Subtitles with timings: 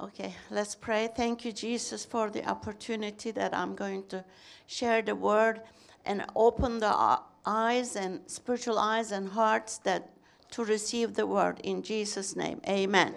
[0.00, 1.08] Okay, let's pray.
[1.14, 4.24] Thank you, Jesus, for the opportunity that I'm going to
[4.66, 5.60] share the word
[6.04, 10.10] and open the eyes and spiritual eyes and hearts that
[10.50, 12.60] to receive the word in Jesus' name.
[12.68, 13.14] Amen.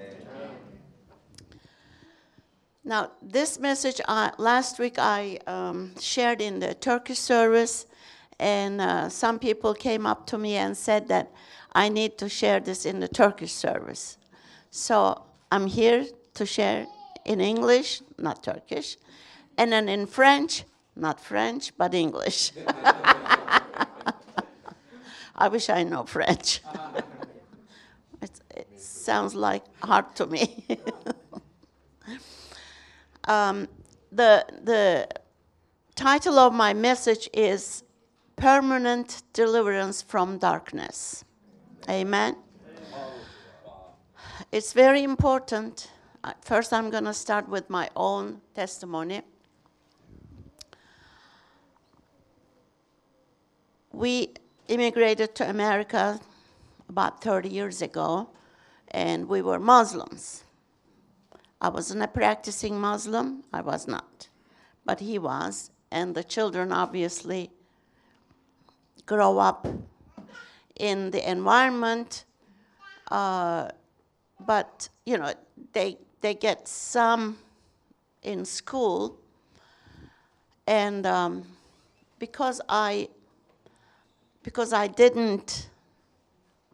[2.83, 7.87] Now, this message uh, last week I um, shared in the Turkish service,
[8.39, 11.31] and uh, some people came up to me and said that
[11.73, 14.19] I need to share this in the Turkish service.
[14.69, 16.05] So I'm here
[16.37, 16.87] to share
[17.25, 18.97] in English, not Turkish,
[19.57, 20.63] and then in French,
[20.95, 22.51] not French, but English.
[25.35, 26.61] I wish I know French.
[28.21, 30.65] it, it sounds like hard to me.
[33.25, 33.67] um,
[34.11, 35.07] the, the
[35.95, 37.83] title of my message is
[38.35, 41.23] Permanent Deliverance from Darkness.
[41.89, 42.35] Amen.
[44.51, 45.89] It's very important.
[46.27, 49.21] Uh, First, I'm going to start with my own testimony.
[53.93, 54.33] We
[54.67, 56.19] immigrated to America
[56.89, 58.29] about 30 years ago,
[58.89, 60.43] and we were Muslims.
[61.61, 64.27] I wasn't a practicing Muslim, I was not,
[64.83, 67.51] but he was, and the children obviously
[69.05, 69.65] grow up
[70.75, 72.25] in the environment,
[73.11, 73.69] uh,
[74.45, 75.33] but you know
[75.71, 77.37] they they get some
[78.23, 79.17] in school,
[80.65, 81.43] and um,
[82.19, 83.09] because I
[84.43, 85.69] because I didn't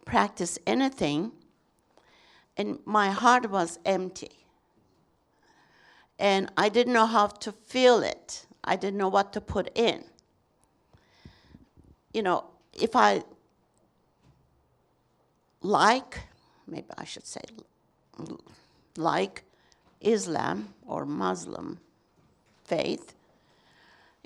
[0.05, 1.31] practice anything,
[2.57, 4.31] and my heart was empty.
[6.19, 8.45] And I didn't know how to feel it.
[8.63, 10.03] I didn't know what to put in.
[12.13, 13.23] You know, if I
[15.61, 16.19] like,
[16.67, 17.41] maybe I should say,
[18.97, 19.43] like
[20.01, 21.79] Islam or Muslim
[22.63, 23.15] faith,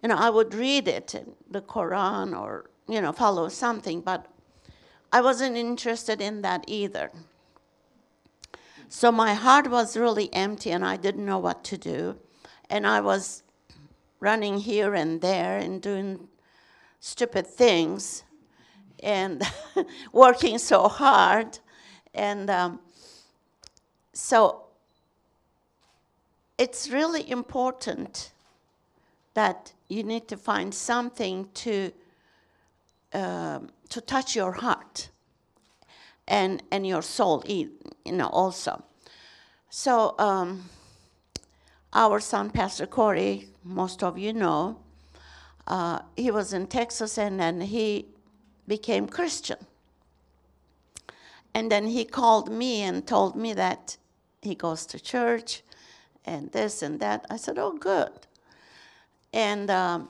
[0.02, 1.16] you know, I would read it
[1.50, 4.28] the Quran or, you know, follow something, but
[5.12, 7.12] I wasn't interested in that either.
[8.90, 12.18] So my heart was really empty and I didn't know what to do.
[12.70, 13.44] And I was
[14.20, 16.28] running here and there and doing
[17.00, 18.24] stupid things
[19.02, 19.44] and
[20.12, 21.60] working so hard.
[22.14, 22.80] And um,
[24.14, 24.67] so
[26.58, 28.32] it's really important
[29.34, 31.92] that you need to find something to,
[33.14, 35.10] um, to touch your heart
[36.28, 37.72] and, and your soul, you
[38.06, 38.84] know, also.
[39.70, 40.70] So um,
[41.94, 44.80] our son, Pastor Corey, most of you know,
[45.68, 48.08] uh, he was in Texas and then he
[48.68, 49.58] became Christian.
[51.54, 53.98] And then he called me and told me that
[54.42, 55.62] he goes to church
[56.28, 57.26] and this and that.
[57.32, 58.28] I said, Oh, good.
[59.34, 60.10] And um,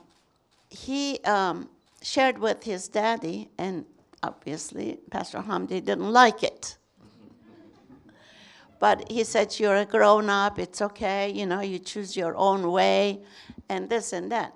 [0.70, 1.70] he um,
[2.02, 3.86] shared with his daddy, and
[4.24, 6.78] obviously, Pastor Hamdi didn't like it.
[8.80, 12.72] But he said, You're a grown up, it's okay, you know, you choose your own
[12.72, 13.22] way,
[13.70, 14.54] and this and that.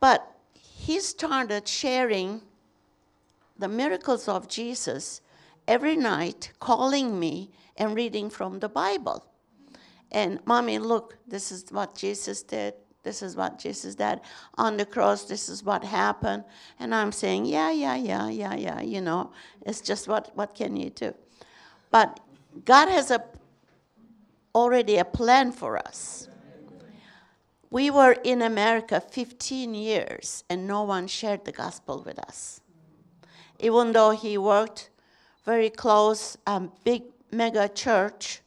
[0.00, 2.42] But he started sharing
[3.58, 5.20] the miracles of Jesus
[5.66, 9.27] every night, calling me and reading from the Bible.
[10.10, 12.74] And mommy, look, this is what Jesus did.
[13.02, 14.20] This is what Jesus did
[14.56, 15.24] on the cross.
[15.24, 16.44] This is what happened.
[16.78, 18.80] And I'm saying, yeah, yeah, yeah, yeah, yeah.
[18.80, 19.32] You know,
[19.64, 21.14] it's just what what can you do?
[21.90, 22.20] But
[22.64, 23.22] God has a
[24.54, 26.28] already a plan for us.
[27.70, 32.60] We were in America 15 years and no one shared the gospel with us.
[33.60, 34.90] Even though he worked
[35.44, 38.40] very close, um, big mega church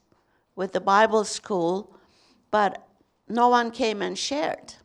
[0.56, 1.96] with the Bible school,
[2.50, 2.88] but
[3.28, 4.76] no one came and shared.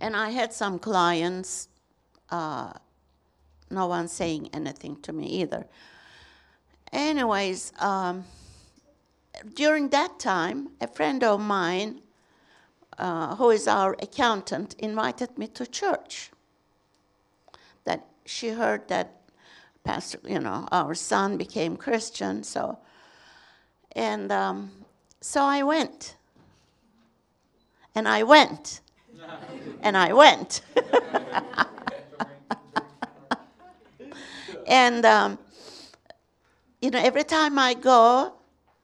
[0.00, 1.68] And I had some clients,
[2.30, 2.72] uh,
[3.70, 5.66] no one saying anything to me either.
[6.92, 8.24] Anyways, um,
[9.54, 12.00] during that time, a friend of mine,
[12.98, 16.30] uh, who is our accountant, invited me to church.
[17.84, 19.22] That she heard that
[19.84, 22.78] Pastor, you know, our son became Christian, so,
[23.94, 24.70] and um,
[25.20, 26.16] so I went.
[27.94, 28.80] And I went.
[29.82, 30.62] and I went.
[34.66, 35.38] and, um,
[36.80, 38.34] you know, every time I go,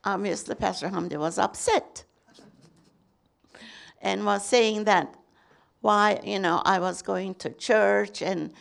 [0.05, 2.05] obviously Pastor Hamdi was upset
[4.01, 5.15] and was saying that
[5.81, 8.53] why, you know, I was going to church and,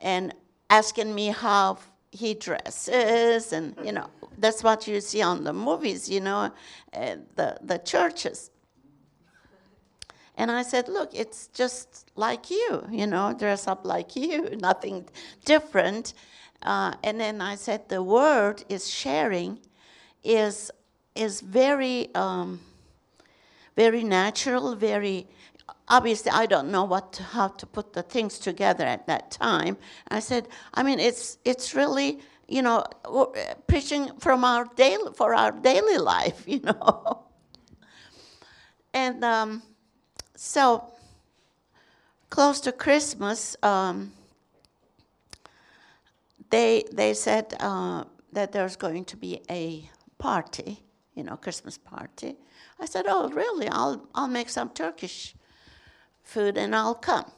[0.00, 0.34] and
[0.70, 1.78] asking me how
[2.12, 4.08] he dresses and, you know,
[4.38, 6.52] That's what you see on the movies, you know,
[6.92, 8.50] uh, the, the churches.
[10.36, 15.08] And I said, Look, it's just like you, you know, dress up like you, nothing
[15.44, 16.14] different.
[16.62, 19.60] Uh, and then I said, The word is sharing,
[20.22, 20.70] is,
[21.14, 22.60] is very, um,
[23.76, 25.26] very natural, very
[25.88, 29.76] obviously I don't know what to, how to put the things together at that time.
[30.08, 32.84] I said, I mean, it's it's really you know
[33.66, 37.24] preaching from our daily for our daily life, you know.
[38.94, 39.62] and um,
[40.34, 40.90] so
[42.30, 44.12] close to Christmas, um,
[46.50, 49.88] they they said uh, that there's going to be a
[50.18, 50.82] party,
[51.14, 52.36] you know, Christmas party.
[52.78, 53.68] I said, "Oh, really?
[53.68, 55.34] I'll I'll make some Turkish
[56.22, 57.30] food and I'll come."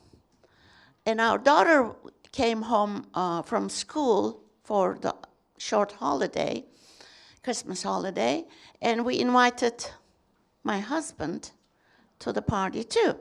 [1.06, 1.94] And our daughter
[2.32, 5.14] came home uh, from school for the
[5.56, 6.62] short holiday,
[7.42, 8.44] Christmas holiday,
[8.82, 9.86] and we invited
[10.62, 11.52] my husband
[12.18, 13.16] to the party too.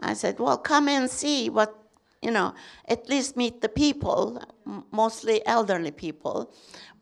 [0.00, 1.74] I said, Well, come and see what,
[2.22, 2.54] you know,
[2.88, 4.42] at least meet the people,
[4.90, 6.50] mostly elderly people.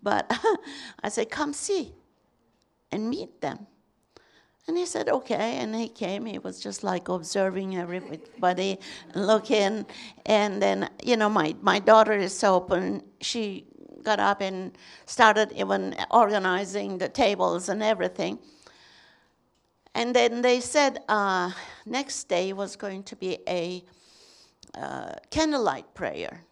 [0.03, 0.25] But
[1.05, 1.95] I said, Come see
[2.91, 3.69] and meet them.
[4.69, 5.57] And he said, okay.
[5.57, 6.27] And he came.
[6.27, 8.79] He was just like observing everybody,
[9.15, 9.87] looking.
[10.27, 13.03] And then, you know, my, my daughter is so open.
[13.23, 13.65] She
[14.05, 14.77] got up and
[15.07, 18.39] started even organizing the tables and everything.
[19.95, 21.51] And then they said uh,
[21.87, 23.83] next day was going to be a
[24.77, 26.45] uh, candlelight prayer.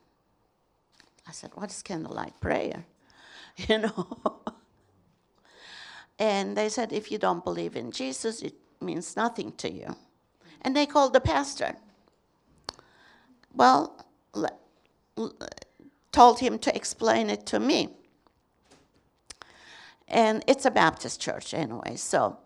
[1.28, 2.86] I said, What is candlelight prayer?
[3.68, 4.40] You know?
[6.18, 9.96] And they said, If you don't believe in Jesus, it means nothing to you.
[10.62, 11.76] And they called the pastor.
[13.54, 14.04] Well,
[16.12, 17.90] told him to explain it to me.
[20.08, 22.38] And it's a Baptist church anyway, so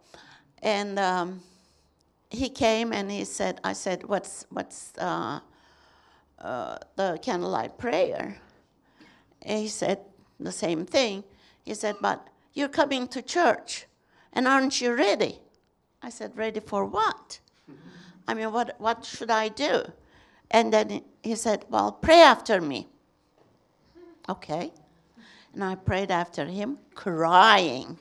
[0.62, 1.40] and um,
[2.31, 5.40] he came and he said, I said, what's, what's uh,
[6.38, 8.37] uh, the candlelight prayer?
[9.43, 10.00] And he said
[10.38, 11.25] the same thing.
[11.64, 13.87] He said, but you're coming to church
[14.32, 15.38] and aren't you ready?
[16.02, 17.41] I said, ready for what?
[18.26, 19.82] I mean, what, what should I do?
[20.50, 22.88] And then he said, well, pray after me.
[24.29, 24.73] Okay.
[25.52, 27.99] And I prayed after him, crying.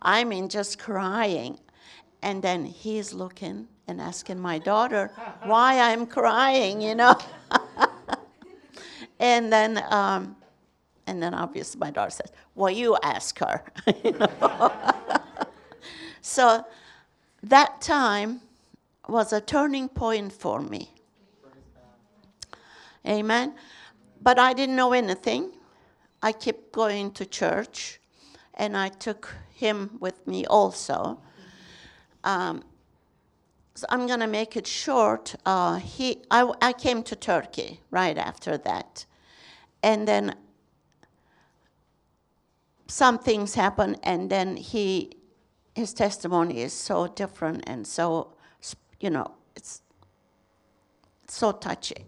[0.00, 1.58] I mean, just crying.
[2.22, 5.10] And then he's looking and asking my daughter
[5.44, 7.16] why I'm crying, you know.
[9.18, 10.36] and then, um,
[11.06, 13.62] and then obviously my daughter says, "Well, you ask her."
[16.20, 16.64] so
[17.42, 18.40] that time
[19.08, 20.94] was a turning point for me.
[23.06, 23.54] Amen.
[24.20, 25.50] But I didn't know anything.
[26.22, 28.00] I kept going to church,
[28.54, 31.18] and I took him with me also.
[32.22, 32.62] Um,
[33.74, 35.34] so I'm going to make it short.
[35.44, 39.06] Uh, he, I, I came to Turkey right after that.
[39.82, 40.36] And then
[42.92, 45.16] some things happen, and then he,
[45.74, 48.34] his testimony is so different and so,
[49.00, 49.80] you know, it's
[51.26, 52.04] so touchy.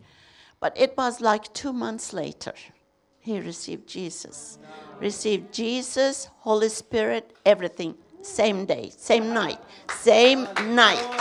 [0.60, 2.52] But it was like two months later,
[3.18, 4.58] he received Jesus.
[5.00, 9.60] Received Jesus, Holy Spirit, everything same day, same night,
[9.90, 11.20] same night,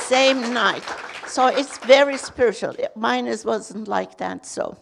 [0.00, 0.84] same night.
[1.26, 2.74] So it's very spiritual.
[2.94, 4.76] Mine wasn't like that, so.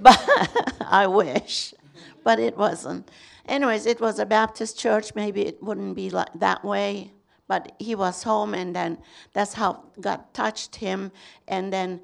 [0.00, 1.74] But I wish,
[2.22, 3.10] but it wasn't.
[3.46, 5.14] Anyways, it was a Baptist church.
[5.14, 7.12] Maybe it wouldn't be like that way,
[7.46, 8.98] but he was home, and then
[9.32, 11.12] that's how God touched him,
[11.48, 12.00] and then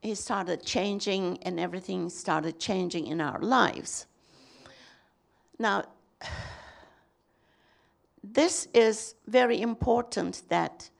[0.00, 4.06] he started changing, and everything started changing in our lives.
[5.58, 5.84] Now,
[8.22, 10.90] this is very important that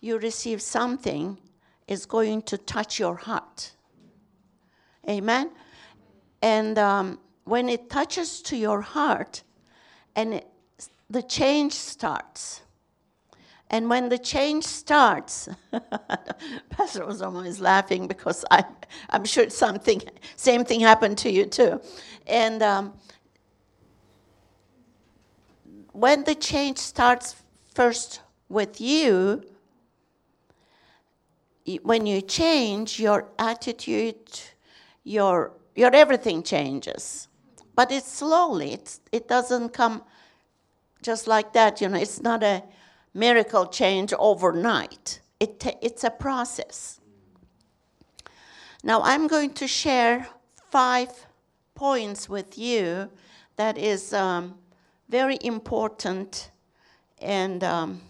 [0.00, 1.38] you receive something
[1.88, 3.72] is going to touch your heart.
[5.08, 5.50] Amen?
[6.42, 9.42] And um, when it touches to your heart,
[10.14, 10.48] and it,
[11.08, 12.62] the change starts.
[13.70, 15.48] And when the change starts,
[16.68, 18.64] Pastor was always laughing because I,
[19.08, 20.02] I'm sure something,
[20.36, 21.80] same thing happened to you too.
[22.26, 22.92] And um,
[25.92, 27.36] when the change starts
[27.74, 29.42] first with you,
[31.82, 34.40] when you change, your attitude,
[35.04, 37.28] your, your everything changes.
[37.74, 40.02] But it's slowly, it's, it doesn't come
[41.02, 41.80] just like that.
[41.80, 42.62] You know, it's not a
[43.14, 47.00] miracle change overnight, it it's a process.
[48.84, 50.26] Now, I'm going to share
[50.70, 51.10] five
[51.74, 53.10] points with you
[53.56, 54.58] that is um,
[55.08, 56.50] very important
[57.20, 58.00] and um,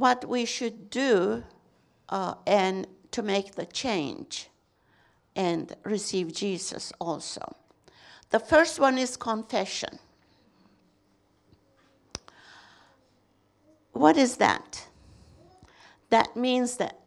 [0.00, 1.44] what we should do
[2.08, 4.48] uh, and to make the change
[5.36, 7.54] and receive Jesus also.
[8.30, 9.98] The first one is confession.
[13.92, 14.88] What is that?
[16.08, 16.98] That means that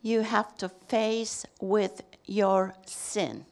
[0.00, 3.44] you have to face with your sin.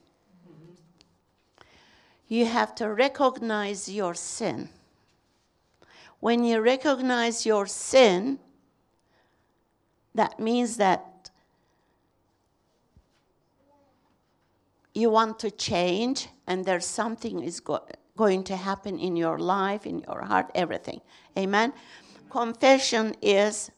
[2.27, 4.69] You have to recognize your sin.
[6.19, 8.39] When you recognize your sin,
[10.17, 11.29] that means that
[14.93, 19.85] you want to change and there's something is go- going to happen in your life,
[19.85, 21.01] in your heart, everything.
[21.37, 21.71] Amen.
[22.31, 23.69] Confession is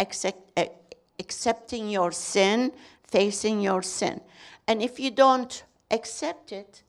[0.00, 0.68] accept, eh,
[1.20, 2.72] accepting your sin,
[3.04, 4.20] facing your sin.
[4.66, 5.62] And if you don't
[5.92, 6.82] accept it,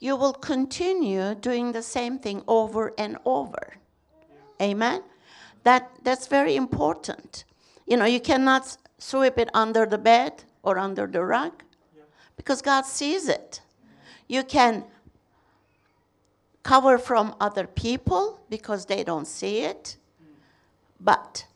[0.00, 3.76] you will continue doing the same thing over and over.
[4.60, 5.02] Amen.
[5.64, 7.44] That that's very important.
[7.86, 11.62] You know, you cannot sweep it under the bed or under the rug
[12.36, 13.60] because God sees it.
[14.28, 14.84] You can
[16.62, 19.96] cover from other people because they don't see it.
[21.00, 21.46] But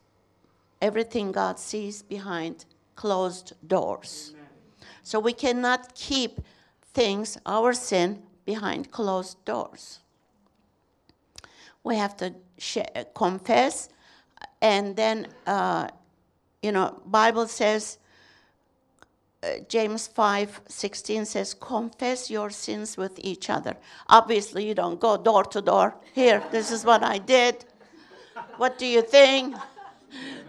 [0.82, 2.64] everything God sees behind
[2.96, 4.34] closed doors.
[5.02, 6.40] So we cannot keep
[6.92, 10.00] things, our sin, behind closed doors.
[11.84, 12.78] We have to sh-
[13.14, 13.88] confess,
[14.60, 15.88] and then, uh,
[16.62, 17.98] you know, Bible says,
[19.42, 23.76] uh, James 5 16 says, confess your sins with each other.
[24.08, 25.94] Obviously, you don't go door to door.
[26.14, 27.64] Here, this is what I did.
[28.56, 29.54] What do you think?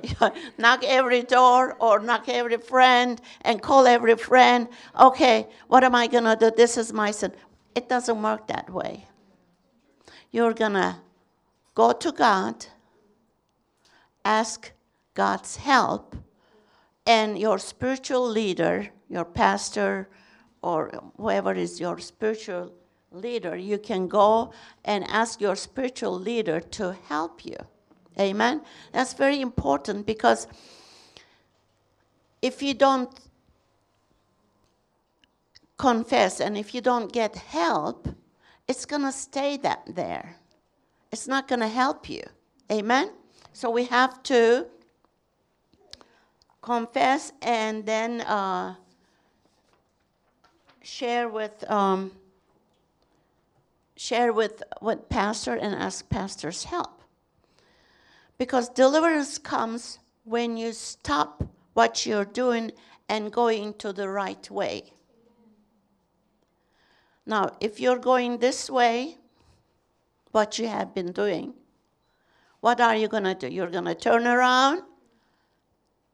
[0.57, 4.67] knock every door or knock every friend and call every friend.
[4.99, 6.51] Okay, what am I going to do?
[6.55, 7.33] This is my sin.
[7.75, 9.05] It doesn't work that way.
[10.31, 10.97] You're going to
[11.75, 12.65] go to God,
[14.27, 14.71] ask
[15.13, 16.15] God's help,
[17.05, 20.09] and your spiritual leader, your pastor,
[20.61, 22.73] or whoever is your spiritual
[23.11, 24.51] leader, you can go
[24.83, 27.55] and ask your spiritual leader to help you.
[28.19, 28.61] Amen?
[28.91, 30.47] That's very important because
[32.41, 33.09] if you don't
[35.77, 38.09] confess and if you don't get help,
[38.67, 40.35] it's going to stay that there.
[41.11, 42.23] It's not going to help you.
[42.69, 43.11] Amen?
[43.57, 44.67] So we have to
[46.61, 48.75] confess and then uh,
[50.83, 52.11] share with um,
[53.95, 57.01] share with with pastor and ask pastor's help.
[58.37, 62.71] Because deliverance comes when you stop what you're doing
[63.09, 64.93] and going to the right way.
[67.25, 69.17] Now, if you're going this way,
[70.31, 71.55] what you have been doing,
[72.61, 73.47] what are you going to do?
[73.47, 74.83] You're going to turn around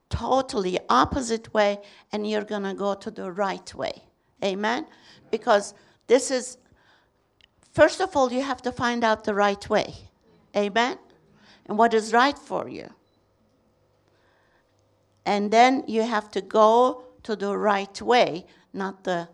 [0.10, 1.80] totally opposite way
[2.12, 4.04] and you're going to go to the right way.
[4.44, 4.86] Amen?
[5.32, 5.74] Because
[6.08, 6.58] this is,
[7.72, 9.94] first of all, you have to find out the right way.
[10.56, 10.98] Amen?
[11.68, 12.90] and what is right for you.
[15.26, 19.30] And then you have to go to the right way, not the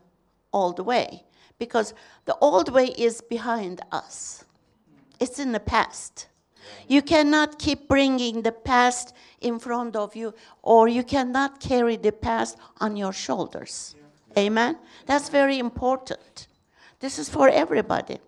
[0.54, 1.26] old way.
[1.58, 1.94] Because
[2.26, 4.46] the old way is behind us,
[5.20, 6.28] it's in the past.
[6.88, 12.12] You cannot keep bringing the past in front of you, or you cannot carry the
[12.12, 13.96] past on your shoulders.
[14.38, 14.78] Amen?
[15.06, 16.48] That's very important.
[17.00, 18.20] This is for everybody.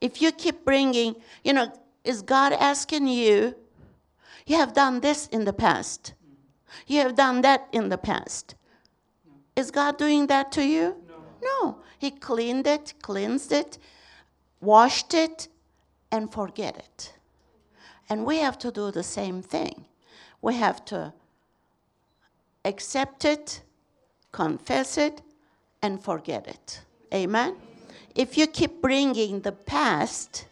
[0.00, 1.72] If you keep bringing, you know,
[2.04, 3.54] is God asking you,
[4.46, 6.14] you have done this in the past,
[6.86, 8.56] you have done that in the past.
[9.54, 10.96] Is God doing that to you?
[11.06, 11.14] No.
[11.42, 11.78] no.
[11.98, 13.78] He cleaned it, cleansed it,
[14.60, 15.48] washed it,
[16.12, 17.14] and forget it.
[18.08, 19.86] And we have to do the same thing.
[20.42, 21.14] We have to
[22.64, 23.62] accept it,
[24.30, 25.22] confess it,
[25.80, 26.82] and forget it.
[27.12, 27.56] Amen?
[28.14, 30.46] If you keep bringing the past,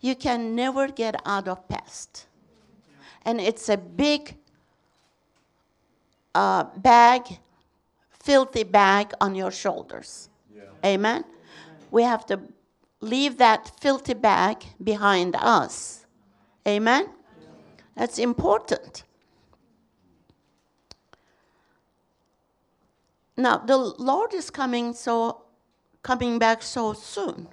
[0.00, 2.26] you can never get out of past.
[3.24, 4.36] And it's a big
[6.34, 7.38] uh, bag,
[8.10, 10.28] filthy bag on your shoulders.
[10.54, 10.62] Yeah.
[10.84, 11.24] Amen?
[11.90, 12.40] We have to
[13.00, 16.06] leave that filthy bag behind us.
[16.66, 17.08] Amen?
[17.96, 19.04] That's important.
[23.36, 25.42] Now, the Lord is coming so
[26.02, 27.48] coming back so soon.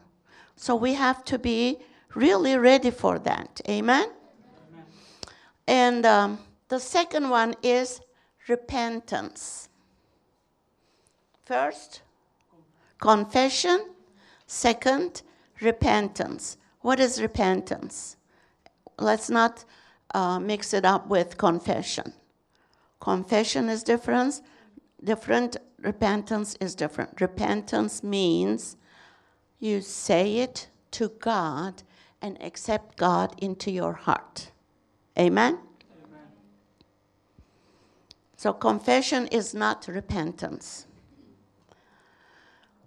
[0.55, 1.77] So we have to be
[2.15, 3.61] really ready for that.
[3.69, 4.09] Amen?
[4.09, 4.85] Amen.
[5.67, 6.39] And um,
[6.69, 7.99] the second one is
[8.47, 9.69] repentance.
[11.45, 12.01] First,
[12.99, 13.89] confession.
[14.47, 15.23] Second,
[15.61, 16.57] repentance.
[16.81, 18.17] What is repentance?
[18.99, 19.65] Let's not
[20.13, 22.13] uh, mix it up with confession.
[22.99, 24.41] Confession is different.
[25.03, 25.57] Different.
[25.81, 27.21] Repentance is different.
[27.21, 28.77] Repentance means
[29.59, 31.83] you say it to God
[32.21, 34.51] and accept God into your heart.
[35.17, 35.59] Amen?
[36.03, 36.21] Amen?
[38.35, 40.86] So, confession is not repentance.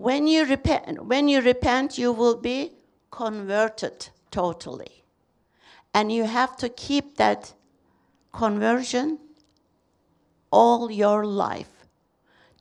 [0.01, 2.73] When you repent, when you repent, you will be
[3.11, 5.05] converted totally.
[5.93, 7.53] And you have to keep that
[8.33, 9.19] conversion
[10.51, 11.85] all your life.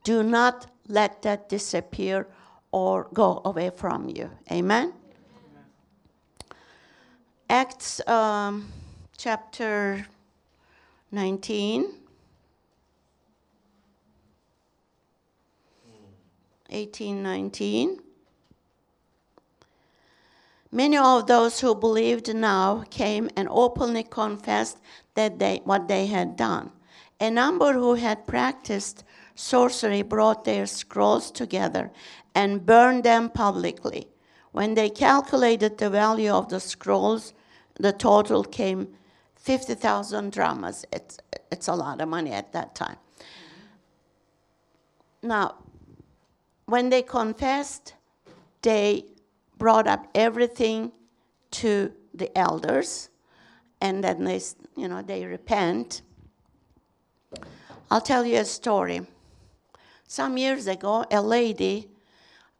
[0.04, 2.26] Do not let that disappear
[2.72, 4.28] or go away from you.
[4.52, 4.92] Amen?
[7.48, 8.70] Acts um,
[9.16, 10.06] chapter
[11.10, 11.99] 19.
[16.70, 18.00] 18, 19.
[20.72, 24.78] Many of those who believed now came and openly confessed
[25.14, 26.70] that they, what they had done.
[27.20, 31.90] A number who had practiced sorcery brought their scrolls together
[32.34, 34.06] and burned them publicly.
[34.52, 37.34] When they calculated the value of the scrolls,
[37.78, 38.88] the total came
[39.36, 40.84] 50,000 drachmas.
[40.92, 41.18] It's,
[41.50, 42.96] it's a lot of money at that time.
[45.22, 45.56] Now,
[46.70, 47.94] when they confessed,
[48.62, 49.04] they
[49.58, 50.92] brought up everything
[51.50, 53.08] to the elders,
[53.80, 54.40] and then they,
[54.76, 56.02] you know, they repent.
[57.90, 59.00] I'll tell you a story.
[60.06, 61.88] Some years ago, a lady,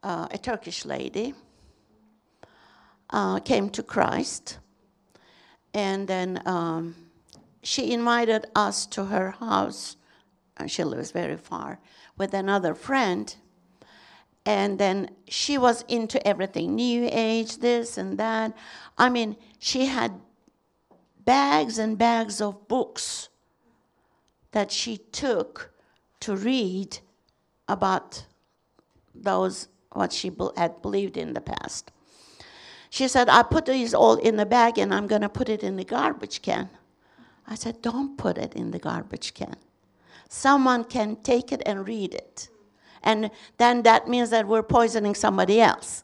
[0.03, 1.33] uh, a Turkish lady,
[3.09, 4.59] uh, came to Christ,
[5.73, 6.95] and then um,
[7.63, 9.95] she invited us to her house.
[10.57, 11.79] And she lives very far
[12.17, 13.33] with another friend.
[14.45, 18.55] And then she was into everything New Age, this and that.
[18.97, 20.19] I mean, she had
[21.25, 23.29] bags and bags of books
[24.51, 25.71] that she took
[26.21, 26.99] to read
[27.67, 28.25] about
[29.13, 31.91] those what she had believed in the past.
[32.89, 35.63] She said, I put these all in the bag and I'm going to put it
[35.63, 36.69] in the garbage can.
[37.47, 39.55] I said, Don't put it in the garbage can.
[40.29, 42.49] Someone can take it and read it.
[43.03, 46.03] And then that means that we're poisoning somebody else.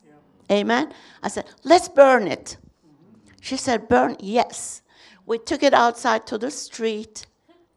[0.50, 0.58] Yeah.
[0.58, 0.94] Amen?
[1.22, 2.58] I said, Let's burn it.
[3.42, 4.18] She said, Burn?
[4.20, 4.82] Yes.
[5.26, 7.26] We took it outside to the street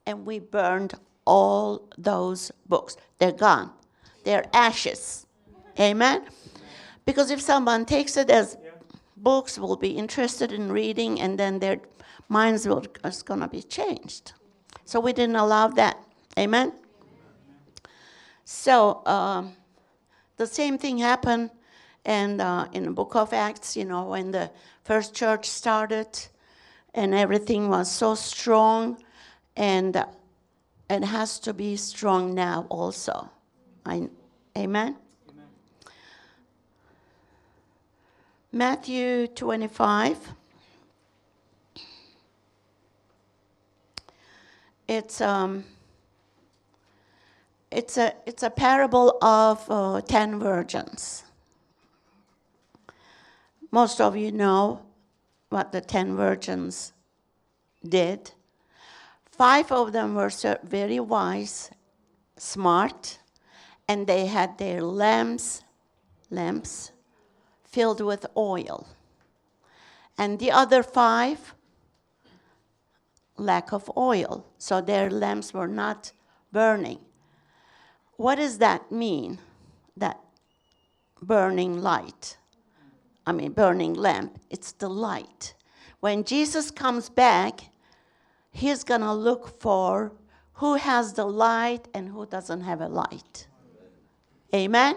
[0.07, 2.97] and we burned all those books.
[3.19, 3.71] They're gone,
[4.25, 5.27] they're ashes.
[5.79, 6.25] Amen?
[7.05, 8.57] Because if someone takes it as
[9.17, 11.81] books, will be interested in reading, and then their
[12.29, 14.33] minds will, is going to be changed.
[14.85, 16.03] So we didn't allow that.
[16.39, 16.73] Amen?
[18.53, 19.53] So um,
[20.37, 21.51] the same thing happened
[22.05, 24.51] and uh, in the book of Acts, you know, when the
[24.83, 26.09] first church started
[26.93, 29.03] and everything was so strong
[29.57, 30.07] and uh,
[30.91, 33.31] it has to be strong now also.
[33.87, 34.09] I, amen?
[34.59, 34.97] amen?
[38.51, 40.19] Matthew 25.
[44.89, 45.65] It's um,
[47.71, 51.25] it's a it's a parable of uh, ten virgins.
[53.71, 54.83] Most of you know
[55.51, 56.93] what the ten virgins
[57.89, 58.33] did.
[59.31, 60.31] Five of them were
[60.65, 61.71] very wise,
[62.37, 63.19] smart,
[63.89, 65.63] and they had their lamps,
[66.31, 66.93] lamps
[67.65, 68.87] filled with oil.
[70.19, 71.55] And the other five,
[73.39, 76.13] lack of oil, so their lamps were not
[76.53, 76.99] burning.
[78.21, 79.39] What does that mean?
[79.97, 80.21] That
[81.23, 82.37] burning light.
[83.27, 84.39] I mean, burning lamp.
[84.51, 85.55] It's the light.
[86.01, 87.61] When Jesus comes back,
[88.51, 90.13] he's going to look for
[90.53, 93.47] who has the light and who doesn't have a light.
[94.55, 94.97] Amen?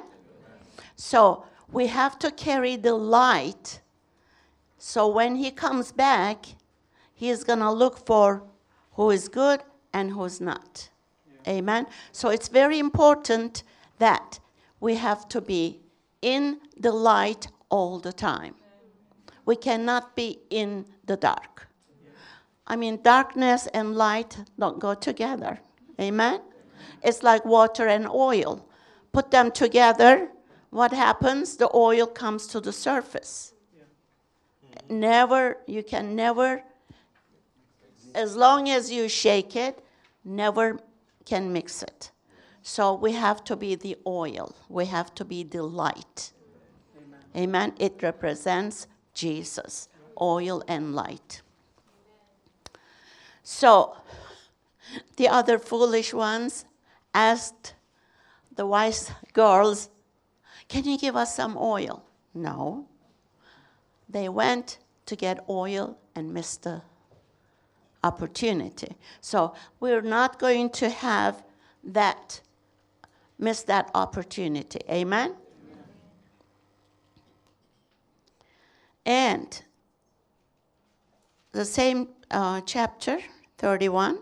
[0.97, 3.79] So we have to carry the light.
[4.77, 6.45] So when he comes back,
[7.13, 8.43] he is going to look for
[8.95, 10.89] who is good and who's not.
[11.47, 11.87] Amen?
[12.11, 13.63] So it's very important
[13.99, 14.39] that
[14.79, 15.79] we have to be
[16.21, 18.55] in the light all the time.
[19.45, 21.67] We cannot be in the dark.
[22.65, 25.59] I mean, darkness and light don't go together.
[25.99, 26.41] Amen?
[27.01, 28.67] It's like water and oil.
[29.11, 30.29] Put them together,
[30.69, 31.57] what happens?
[31.57, 33.53] The oil comes to the surface.
[34.89, 36.63] Never, you can never
[38.15, 39.83] as long as you shake it,
[40.23, 40.79] never
[41.25, 42.11] can mix it.
[42.61, 44.55] So we have to be the oil.
[44.69, 46.31] We have to be the light.
[47.35, 47.73] Amen.
[47.77, 51.41] It represents Jesus, oil and light.
[53.43, 53.97] So
[55.17, 56.65] the other foolish ones
[57.13, 57.75] asked
[58.55, 59.89] the wise girls,
[60.67, 62.05] Can you give us some oil?
[62.33, 62.87] No.
[64.07, 66.83] They went to get oil and missed the
[68.03, 68.95] opportunity.
[69.21, 71.43] So we're not going to have
[71.83, 72.41] that,
[73.39, 74.81] miss that opportunity.
[74.89, 75.35] Amen?
[79.05, 79.61] And
[81.51, 83.19] the same uh, chapter,
[83.57, 84.19] 31.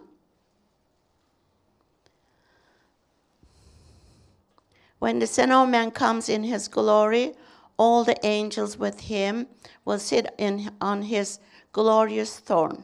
[4.99, 7.33] When the Son of Man comes in his glory,
[7.77, 9.47] all the angels with him
[9.85, 11.39] will sit in, on his
[11.71, 12.83] glorious throne.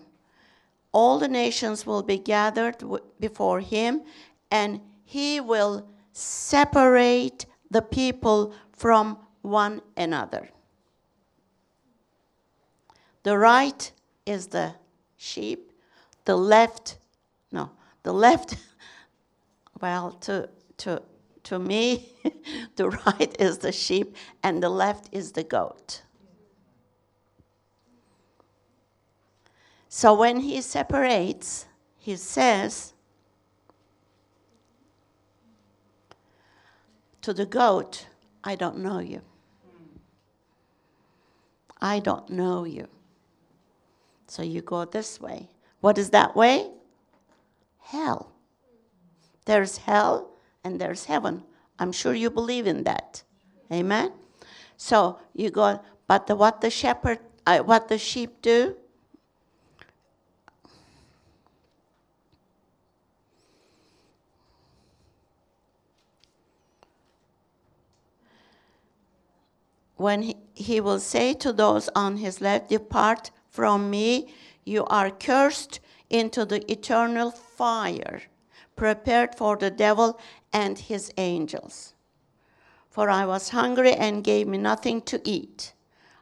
[0.92, 2.84] All the nations will be gathered
[3.20, 4.02] before him,
[4.50, 10.50] and he will separate the people from one another.
[13.24, 13.92] The right
[14.26, 14.74] is the
[15.18, 15.72] sheep,
[16.26, 16.98] the left,
[17.52, 17.72] no,
[18.04, 18.58] the left,
[19.82, 21.02] well, to, to,
[21.44, 22.14] to me,
[22.76, 26.04] the right is the sheep and the left is the goat.
[29.98, 31.66] So when he separates,
[31.98, 32.94] he says
[37.24, 38.06] to the goat,
[38.44, 39.24] I don't know you.
[41.82, 42.88] I don't know you.
[44.28, 45.50] So you go this way.
[45.82, 46.70] What is that way?
[47.80, 48.32] Hell.
[49.46, 50.30] There's hell
[50.64, 51.44] and there's heaven.
[51.80, 53.24] I'm sure you believe in that.
[53.74, 54.12] Amen.
[54.78, 58.76] So you go, but the, what the shepherd, uh, what the sheep do?
[69.98, 74.34] When he, will say to those on his left, Depart from me,
[74.64, 75.80] you are cursed
[76.10, 78.22] into the eternal fire,
[78.76, 80.20] prepared for the devil
[80.54, 81.96] and his angels.
[82.92, 85.74] For I was hungry and gave me nothing to eat.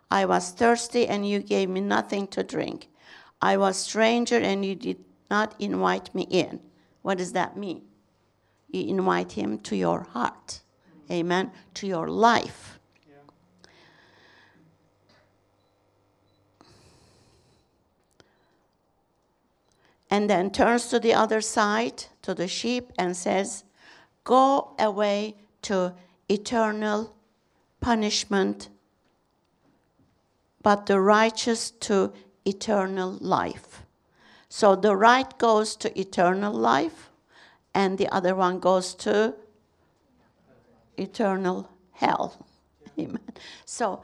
[0.10, 2.90] I was thirsty and you gave me nothing to drink.
[3.42, 6.62] I was stranger and you did not invite me in.
[7.02, 7.82] What does that mean?
[8.70, 10.62] You invite him to your heart.
[11.12, 11.52] Amen.
[11.76, 12.75] To your life.
[20.10, 23.64] And then turns to the other side, to the sheep, and says,
[24.24, 25.94] Go away to
[26.30, 27.16] eternal
[27.80, 28.70] punishment,
[30.62, 32.14] but the righteous to
[32.46, 33.84] eternal life.
[34.50, 37.10] So the right goes to eternal life,
[37.74, 39.36] and the other one goes to
[40.98, 42.46] eternal hell.
[43.00, 43.20] Amen.
[43.66, 44.02] So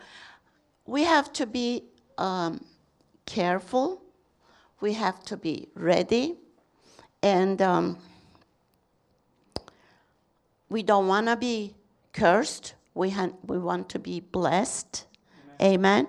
[0.85, 1.83] we have to be
[2.17, 2.65] um,
[3.25, 4.01] careful
[4.81, 6.35] we have to be ready,
[7.21, 7.97] and um,
[10.69, 11.75] we don't want to be
[12.13, 12.73] cursed.
[12.93, 15.05] We, ha- we want to be blessed.
[15.61, 15.73] Amen.
[15.73, 16.07] Amen.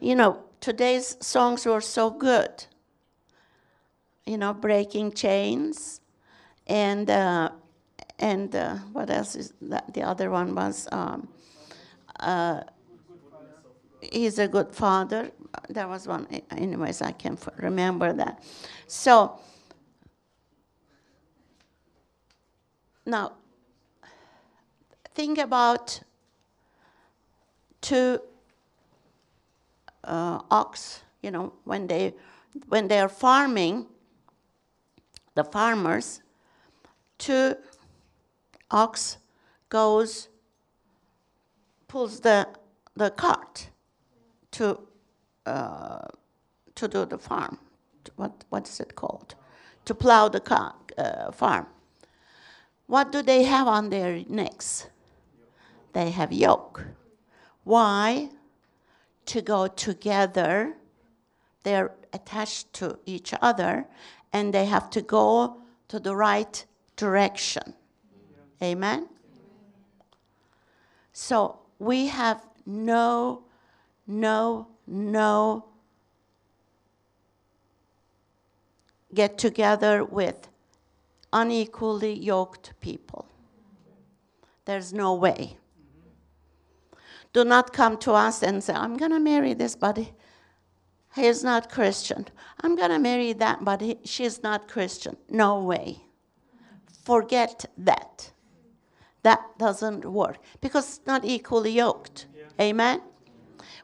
[0.00, 2.66] You know, today's songs were so good.
[4.26, 6.00] You know, breaking chains,
[6.66, 7.48] and uh,
[8.18, 9.92] and uh, what else is that?
[9.94, 10.86] The other one was.
[10.92, 11.28] Um,
[12.20, 12.60] uh,
[14.00, 15.30] he's a good father
[15.68, 18.42] there was one, anyways, I can remember that.
[18.86, 19.38] So,
[23.06, 23.32] now,
[25.14, 26.00] think about
[27.80, 28.20] two
[30.04, 32.14] uh, ox, you know, when they,
[32.68, 33.86] when they are farming,
[35.34, 36.22] the farmers,
[37.18, 37.54] two
[38.70, 39.18] ox
[39.68, 40.28] goes,
[41.86, 42.48] pulls the,
[42.96, 43.69] the cart
[44.60, 44.78] to
[45.46, 46.06] uh,
[46.74, 47.58] to do the farm.
[48.16, 49.34] What, what is it called?
[49.86, 51.66] To plow the car, uh, farm.
[52.86, 54.88] What do they have on their necks?
[55.92, 56.84] They have yoke.
[57.64, 58.30] Why?
[59.26, 60.74] To go together.
[61.62, 63.86] They're attached to each other
[64.32, 66.64] and they have to go to the right
[66.96, 67.74] direction.
[68.62, 69.08] Amen?
[71.12, 73.44] So we have no,
[74.10, 75.64] no no
[79.14, 80.48] get together with
[81.32, 83.26] unequally yoked people.
[84.64, 85.56] There's no way.
[87.32, 90.12] Do not come to us and say, I'm going to marry this buddy.
[91.14, 92.26] he is not Christian.
[92.60, 95.16] I'm going to marry that, but he, she's not Christian.
[95.28, 96.02] No way.
[97.04, 98.32] Forget that.
[99.22, 102.26] That doesn't work because it's not equally yoked.
[102.36, 102.44] Yeah.
[102.60, 103.00] Amen?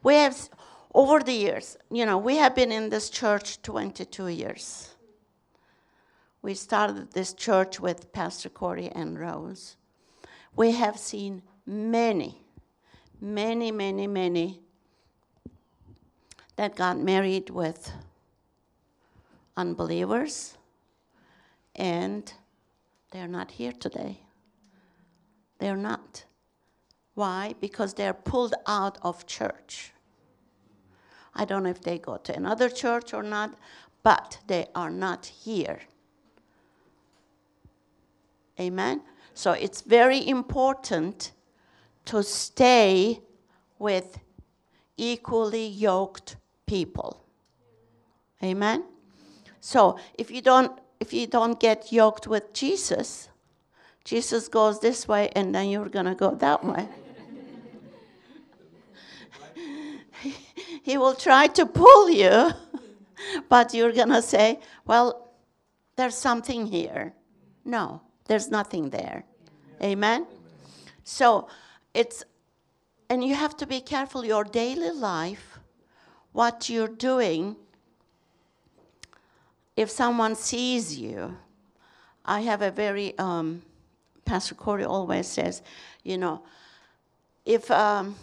[0.03, 0.49] We have,
[0.95, 4.91] over the years, you know, we have been in this church 22 years.
[6.43, 9.77] We started this church with Pastor Corey and Rose.
[10.55, 12.41] We have seen many,
[13.21, 14.61] many, many, many
[16.57, 17.91] that got married with
[19.57, 20.57] unbelievers,
[21.75, 22.33] and
[23.11, 24.21] they're not here today.
[25.59, 26.25] They're not.
[27.17, 27.55] Why?
[27.61, 29.93] Because they're pulled out of church.
[31.35, 33.55] I don't know if they go to another church or not,
[34.03, 35.81] but they are not here.
[38.61, 39.01] Amen?
[39.33, 41.33] So it's very important
[42.05, 43.21] to stay
[43.79, 44.19] with
[44.99, 47.25] equally yoked people.
[48.43, 48.85] Amen?
[49.61, 53.29] So if you don't if you don't get yoked with Jesus,
[54.05, 56.89] Jesus goes this way and then you're going to go that way.
[60.87, 62.53] He will try to pull you,
[63.49, 65.29] but you're going to say, well,
[65.97, 67.13] there's something here.
[67.65, 69.25] No, there's nothing there.
[69.83, 70.29] Amen?
[71.03, 71.49] So
[71.93, 72.23] it's,
[73.11, 75.59] and you have to be careful your daily life,
[76.31, 77.57] what you're doing.
[79.77, 81.37] If someone sees you,
[82.25, 83.63] I have a very, um,
[84.25, 85.63] Pastor Corey always says,
[86.05, 86.43] you know,
[87.45, 88.15] if, um,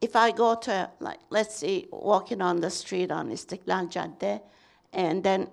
[0.00, 4.40] if I go to, like, let's say, walking on the street on Istiklal Cadde,
[4.92, 5.48] and then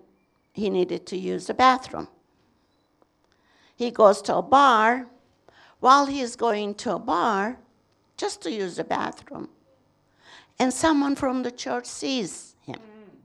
[0.51, 2.07] he needed to use the bathroom.
[3.75, 5.07] He goes to a bar.
[5.79, 7.57] While he's going to a bar,
[8.15, 9.49] just to use the bathroom,
[10.57, 13.17] and someone from the church sees him, mm.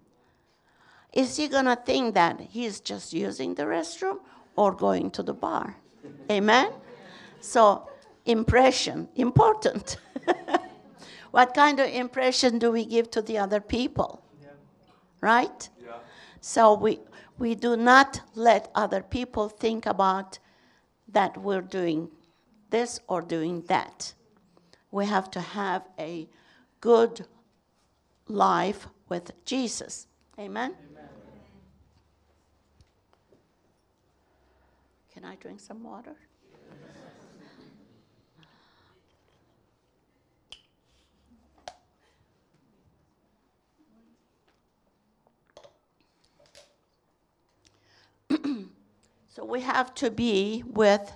[1.13, 4.19] is he going to think that he's just using the restroom
[4.57, 5.77] or going to the bar?
[6.31, 6.73] Amen?
[7.41, 7.89] So,
[8.25, 9.99] impression, important.
[11.31, 14.23] what kind of impression do we give to the other people?
[14.43, 14.49] Yeah.
[15.21, 15.69] Right?
[15.81, 15.93] Yeah.
[16.41, 17.01] So we,
[17.39, 20.39] we do not let other people think about
[21.09, 22.11] that we're doing
[22.71, 24.15] this or doing that.
[24.91, 26.29] We have to have a
[26.81, 27.27] good
[28.27, 30.07] life with Jesus.
[30.39, 30.75] Amen?
[30.91, 31.09] Amen.
[35.13, 36.17] Can I drink some water?
[49.39, 51.13] So we have to be with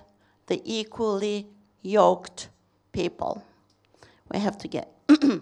[0.47, 1.45] the equally
[1.81, 2.47] yoked
[2.93, 3.43] people.
[4.31, 4.93] We have to get.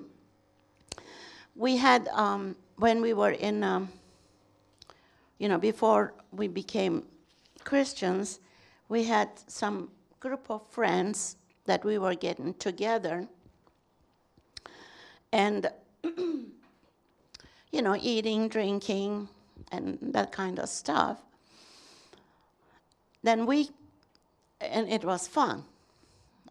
[1.56, 3.90] we had, um, when we were in, um,
[5.38, 7.06] you know, before we became
[7.64, 8.40] Christians,
[8.90, 13.28] we had some group of friends that we were getting together
[15.32, 15.70] and,
[16.04, 16.52] you
[17.74, 19.30] know, eating, drinking,
[19.72, 21.20] and that kind of stuff
[23.24, 23.70] then we,
[24.60, 25.64] and it was fun.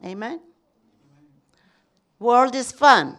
[0.04, 0.40] Amen?
[2.18, 3.16] World is fun.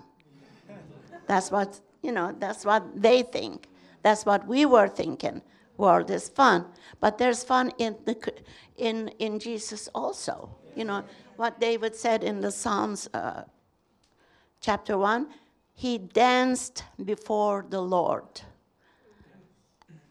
[1.27, 3.67] That's what, you know, that's what they think.
[4.03, 5.41] That's what we were thinking.
[5.77, 6.65] World is fun.
[6.99, 8.33] But there's fun in, the,
[8.77, 10.49] in, in Jesus also.
[10.75, 11.03] You know,
[11.37, 13.43] what David said in the Psalms uh,
[14.59, 15.27] chapter 1
[15.81, 18.41] he danced before the Lord.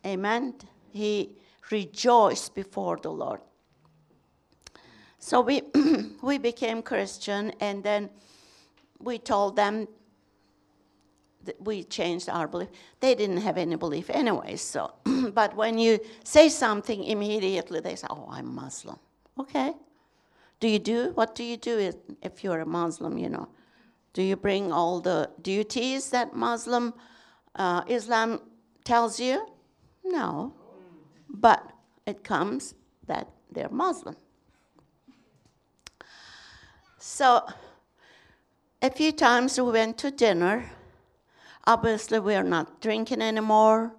[0.04, 0.54] Amen?
[0.90, 1.36] He,
[1.70, 3.40] rejoice before the Lord.
[5.18, 5.62] So we,
[6.22, 8.10] we became Christian, and then
[8.98, 9.86] we told them
[11.58, 12.68] we changed our belief.
[13.00, 14.92] They didn't have any belief anyway, so.
[15.34, 18.98] but when you say something immediately, they say, oh, I'm Muslim.
[19.38, 19.72] Okay.
[20.58, 21.12] Do you do?
[21.14, 23.48] What do you do if you're a Muslim, you know?
[24.12, 26.92] Do you bring all the duties that Muslim
[27.54, 28.40] uh, Islam
[28.84, 29.46] tells you?
[30.04, 30.54] No
[31.32, 31.72] but
[32.06, 32.74] it comes
[33.06, 34.16] that they're Muslim.
[36.98, 37.46] So
[38.82, 40.70] a few times we went to dinner.
[41.66, 43.92] Obviously, we're not drinking anymore.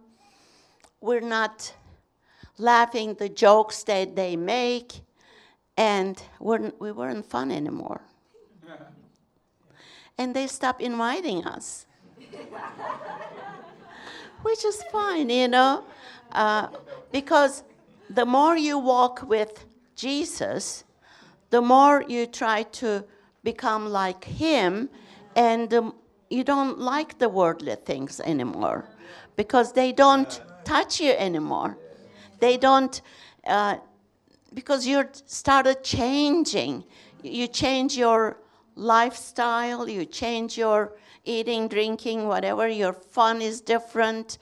[0.99, 1.73] We're not
[2.57, 5.01] laughing the jokes that they make,
[5.77, 8.01] and we're, we weren't fun anymore.
[10.17, 11.85] and they stopped inviting us,
[14.43, 15.83] which is fine, you know.
[16.31, 16.67] Uh,
[17.11, 17.63] because
[18.09, 19.65] the more you walk with
[19.95, 20.83] Jesus,
[21.49, 23.03] the more you try to
[23.43, 24.89] become like Him,
[25.35, 25.93] and the,
[26.29, 28.85] you don't like the worldly things anymore
[29.35, 31.77] because they don't touch you anymore.
[32.39, 33.01] They don't,
[33.45, 33.77] uh,
[34.53, 36.83] because you started changing.
[37.23, 38.37] You change your
[38.75, 42.67] lifestyle, you change your eating, drinking, whatever.
[42.67, 44.37] Your fun is different.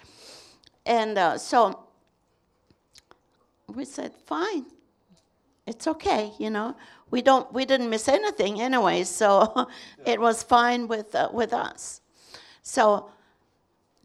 [0.89, 1.85] And uh, so
[3.67, 4.65] we said, fine,
[5.67, 6.75] it's okay, you know.
[7.11, 9.67] We don't, we didn't miss anything anyway, so
[10.05, 12.01] it was fine with uh, with us.
[12.63, 13.11] So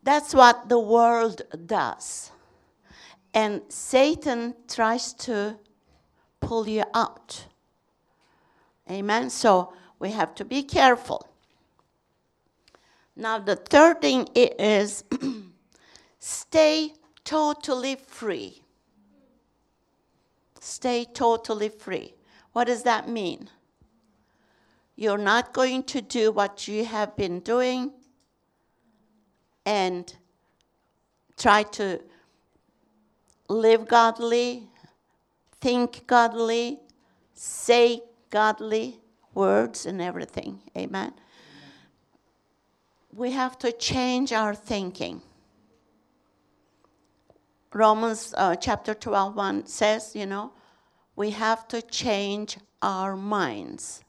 [0.02, 2.30] that's what the world does,
[3.32, 5.58] and Satan tries to
[6.40, 7.46] pull you out.
[8.90, 9.30] Amen.
[9.30, 11.26] So we have to be careful.
[13.16, 15.04] Now the third thing is
[16.26, 16.92] stay
[17.24, 18.64] totally free
[20.64, 22.14] stay totally free.
[22.52, 23.50] What does that mean?
[24.96, 27.92] You're not going to do what you have been doing
[29.66, 30.14] and
[31.36, 32.00] try to
[33.48, 34.68] live godly,
[35.60, 36.80] think godly,
[37.34, 39.00] say godly
[39.34, 40.62] words and everything.
[40.76, 41.12] Amen.
[43.12, 45.20] We have to change our thinking.
[47.74, 50.52] Romans uh, chapter 12, 1 says, you know,
[51.16, 54.04] we have to change our minds.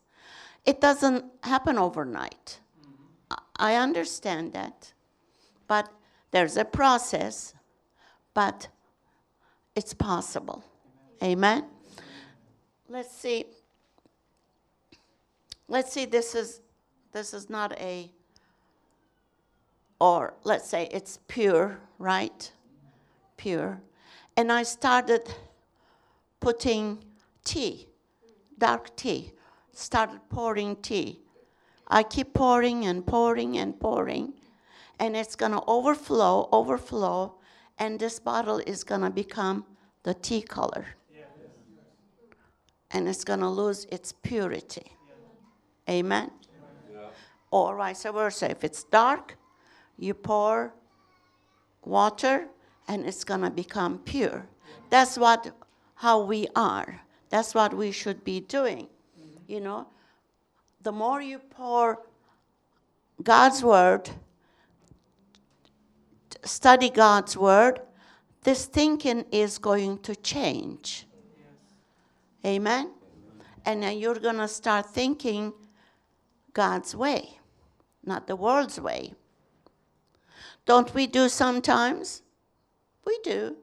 [0.66, 2.60] It doesn't happen overnight.
[2.82, 3.36] Mm-hmm.
[3.58, 4.94] I understand that.
[5.68, 5.92] But
[6.32, 7.54] there's a process,
[8.34, 8.68] but
[9.76, 10.64] it's possible.
[11.24, 11.58] Amen?
[11.58, 11.70] Amen?
[12.88, 13.46] Let's see.
[15.68, 16.62] Let's see, this is
[17.12, 18.12] this is not a
[20.00, 22.52] or let's say it's pure, right?
[23.46, 23.80] Pure.
[24.36, 25.22] And I started
[26.40, 26.98] putting
[27.44, 27.88] tea,
[28.58, 29.34] dark tea,
[29.72, 31.20] started pouring tea.
[31.88, 34.34] I keep pouring and pouring and pouring,
[35.00, 37.36] and it's to overflow, overflow,
[37.78, 39.64] and this bottle is to become
[40.02, 40.86] the tea color.
[42.90, 44.88] And it's to lose its purity.
[45.88, 46.32] Amen?
[46.92, 47.00] Yeah.
[47.52, 48.50] Or vice versa.
[48.50, 49.38] If it's dark,
[50.00, 50.74] you pour
[51.84, 52.48] water
[52.88, 54.46] and it's going to become pure.
[54.90, 55.52] That's what
[55.96, 57.02] how we are.
[57.30, 58.88] That's what we should be doing.
[59.48, 59.88] You know,
[60.82, 62.00] the more you pour
[63.24, 64.10] God's word,
[66.44, 67.80] study God's word,
[68.44, 71.08] this thinking is going to change.
[72.46, 72.92] Amen?
[73.66, 75.54] And then you're going to start thinking
[76.54, 77.40] God's way,
[78.04, 79.14] not the world's way.
[80.66, 82.22] Don't we do sometimes?
[83.06, 83.56] We do.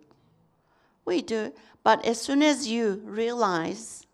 [1.04, 1.52] We do.
[1.82, 4.06] But as soon as you realize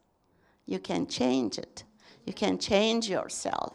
[0.67, 1.85] you can change it,
[2.25, 3.75] you can change yourself.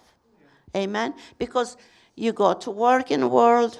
[0.75, 1.13] Amen?
[1.37, 1.77] Because
[2.15, 3.79] you go to work in the world,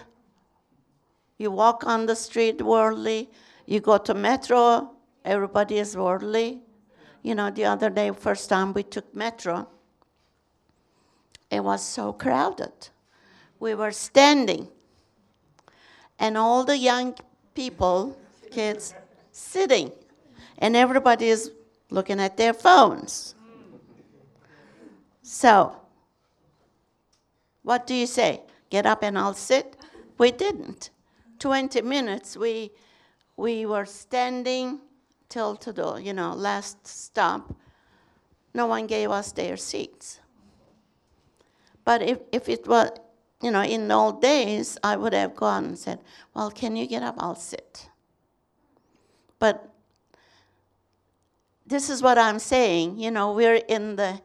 [1.38, 3.30] you walk on the street worldly,
[3.66, 4.92] you go to metro,
[5.26, 6.62] everybody is worldly.
[7.22, 9.68] You know, the other day, first time we took metro,
[11.50, 12.90] it was so crowded.
[13.60, 14.68] We were standing,
[16.20, 17.16] and all the young
[17.54, 18.18] people,
[18.52, 18.94] kids,
[19.32, 19.92] sitting,
[20.58, 21.52] and everybody is
[21.90, 23.36] looking at their phones.
[25.22, 25.76] So,
[27.64, 28.42] what do you say?
[28.70, 29.78] Get up and I'll sit?
[30.18, 30.90] We didn't.
[31.40, 32.72] 20 minutes, we,
[33.38, 34.80] we were standing
[35.30, 37.56] till to the you know last stop.
[38.54, 40.20] No one gave us their seats.
[41.84, 42.92] But if, if it was
[43.44, 46.00] you know, in the old days, I would have gone and said,
[46.34, 47.16] Well, can you get up?
[47.18, 47.90] I'll sit.
[49.38, 49.70] But
[51.68, 52.98] this is what I'm saying.
[52.98, 54.22] You know, we're in the,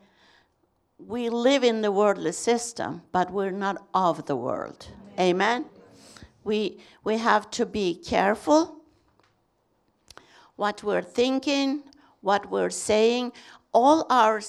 [0.99, 4.87] we live in the worldly system, but we're not of the world.
[5.19, 5.65] Amen?
[6.45, 8.77] We, we have to be careful
[10.55, 11.83] what we're thinking,
[12.21, 13.33] what we're saying.
[13.73, 14.41] All our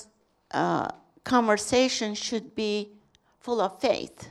[0.51, 0.89] uh,
[1.23, 2.91] conversation should be
[3.39, 4.29] full of faith.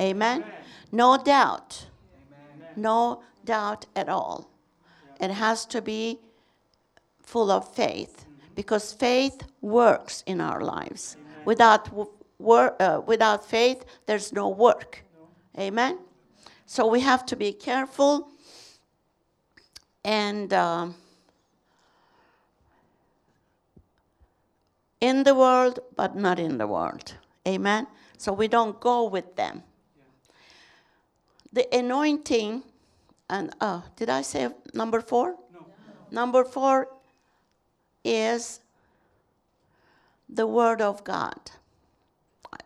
[0.00, 0.44] Amen?
[0.92, 1.86] No doubt.
[2.56, 2.68] Amen.
[2.76, 4.50] No doubt at all.
[5.20, 6.18] It has to be
[7.22, 11.16] full of faith because faith works in our lives.
[11.44, 11.88] Without,
[12.38, 15.04] wor- uh, without faith, there's no work.
[15.58, 15.98] Amen?
[16.66, 18.28] So we have to be careful
[20.04, 20.94] and um,
[25.00, 27.14] in the world, but not in the world.
[27.46, 27.86] Amen?
[28.18, 29.62] So we don't go with them
[31.52, 32.62] the anointing,
[33.30, 35.36] and uh, did I say number four?
[35.52, 35.66] No.
[36.10, 36.88] Number four
[38.04, 38.60] is
[40.28, 41.50] the Word of God.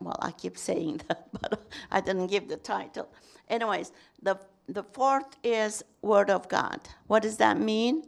[0.01, 3.09] well, I keep saying that, but I didn't give the title.
[3.49, 6.81] Anyways, the, the fourth is Word of God.
[7.07, 8.05] What does that mean?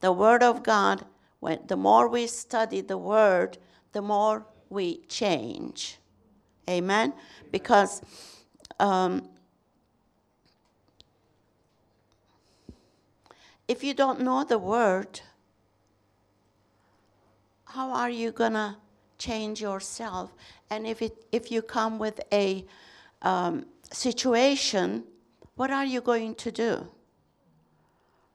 [0.00, 1.04] The Word of God,
[1.40, 3.58] when, the more we study the Word,
[3.92, 5.98] the more we change.
[6.68, 7.12] Amen?
[7.50, 8.02] Because
[8.80, 9.28] um,
[13.68, 15.20] if you don't know the Word,
[17.64, 18.76] how are you going to
[19.18, 20.32] change yourself?
[20.70, 22.64] And if, it, if you come with a
[23.22, 25.04] um, situation,
[25.56, 26.88] what are you going to do?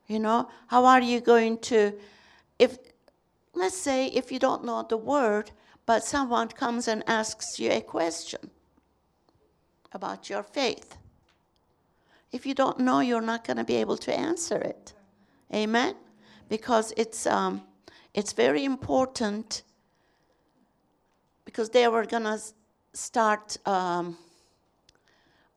[0.08, 1.94] You know, how are you going to,
[2.58, 2.78] if,
[3.54, 5.52] let's say, if you don't know the word,
[5.86, 8.50] but someone comes and asks you a question
[9.92, 10.96] about your faith.
[12.32, 14.94] If you don't know, you're not going to be able to answer it.
[15.54, 15.94] Amen?
[16.48, 17.62] Because it's, um,
[18.14, 19.62] it's very important
[21.44, 22.40] because they were going to
[22.92, 24.16] start um,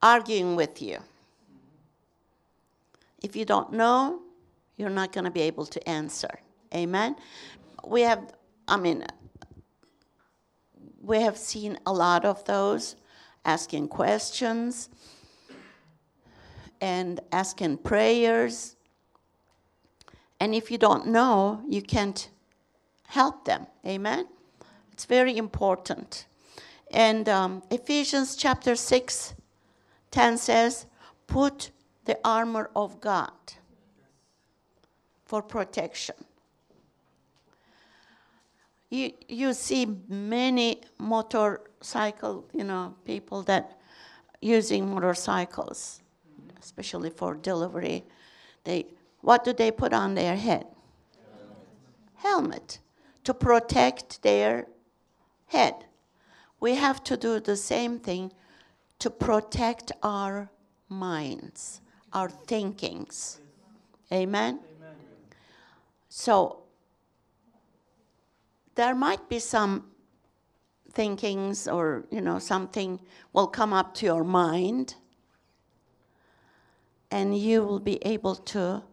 [0.02, 0.98] arguing with you.
[3.22, 4.22] If you don't know,
[4.78, 6.40] you're not going to be able to answer.
[6.74, 7.16] Amen?
[7.86, 8.34] We have,
[8.68, 9.06] I mean,
[11.02, 12.96] we have seen a lot of those
[13.46, 14.90] asking questions
[16.82, 18.76] and asking prayers.
[20.44, 22.28] And if you don't know, you can't
[23.08, 23.66] help them.
[23.86, 24.28] Amen?
[24.92, 26.26] It's very important.
[26.92, 29.36] And um, Ephesians chapter 6
[30.12, 30.86] 10 says,
[31.28, 31.72] Put
[32.04, 33.32] the armor of God
[35.24, 36.16] for protection.
[38.90, 43.80] You, you see many motorcycle, you know, people that
[44.42, 46.02] using motorcycles,
[46.62, 48.04] especially for delivery.
[48.66, 48.88] They,
[49.24, 50.68] what do they put on their head?
[52.16, 52.80] Helmet
[53.24, 54.68] to protect their
[55.48, 55.86] head.
[56.60, 58.34] We have to do the same thing
[59.00, 60.52] to protect our
[60.90, 61.80] minds,
[62.12, 63.40] our thinkings.
[64.12, 64.60] Amen?
[64.60, 64.60] Amen?
[66.10, 66.64] So,
[68.76, 69.86] there might be some
[70.92, 73.00] thinkings or, you know, something
[73.32, 74.96] will come up to your mind,
[77.10, 78.84] and you will be able to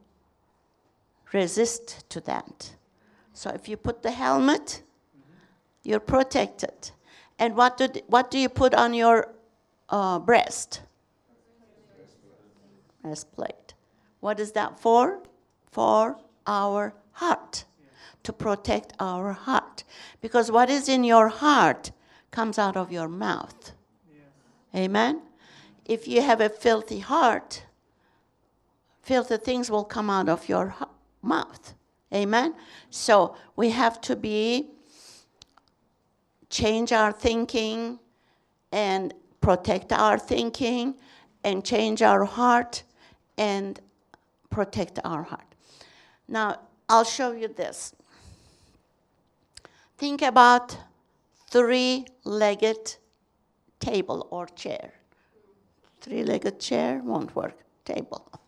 [1.32, 2.76] resist to that.
[3.32, 4.82] So, if you put the helmet,
[5.82, 6.90] you're protected.
[7.38, 9.32] And what do, what do you put on your
[9.88, 10.82] uh, breast?
[13.02, 13.74] Breastplate.
[14.20, 15.22] What is that for?
[15.70, 17.64] For our heart,
[18.24, 19.84] to protect our heart.
[20.20, 21.92] Because what is in your heart
[22.30, 23.72] comes out of your mouth.
[24.74, 25.22] Amen?
[25.84, 27.64] If you have a filthy heart,
[29.02, 30.68] filthy things will come out of your
[31.22, 31.74] mouth.
[32.12, 32.54] Amen?
[32.90, 34.70] So we have to be
[36.48, 37.98] change our thinking
[38.72, 40.94] and protect our thinking
[41.44, 42.82] and change our heart
[43.38, 43.80] and
[44.50, 45.54] protect our heart.
[46.28, 47.94] Now, I'll show you this.
[49.96, 50.76] Think about
[51.50, 52.96] three legged
[53.78, 54.92] table or chair.
[56.00, 58.39] Three legged chair won't work, table.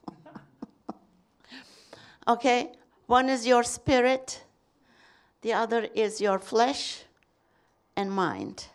[2.27, 2.73] Okay?
[3.07, 4.45] One is your spirit,
[5.43, 7.05] the other is your flesh,
[7.97, 8.66] and mind.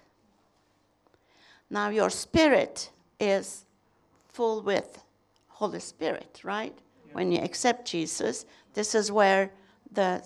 [1.70, 3.66] Now, your spirit is
[4.28, 5.04] full with
[5.48, 6.74] Holy Spirit, right?
[7.08, 7.14] Yeah.
[7.14, 9.52] When you accept Jesus, this is where
[9.92, 10.24] the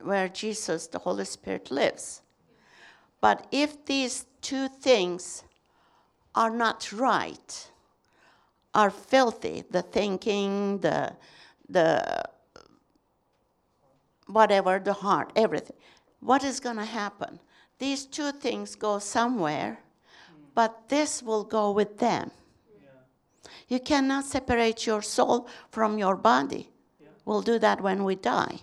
[0.00, 2.22] where Jesus, the Holy Spirit, lives.
[3.20, 5.44] But if these two things
[6.34, 7.70] are not right,
[8.74, 11.12] are filthy, the thinking, the
[11.72, 12.22] the
[14.26, 15.76] whatever, the heart, everything,
[16.20, 17.38] what is going to happen?
[17.82, 19.80] these two things go somewhere,
[20.54, 22.30] but this will go with them.
[23.66, 26.70] You cannot separate your soul from your body.
[27.24, 28.60] We'll do that when we die.